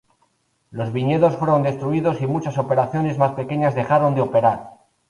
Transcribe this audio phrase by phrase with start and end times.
[0.71, 4.71] Los viñedos fueron destruidos y muchas operaciones más pequeñas dejaron de operar.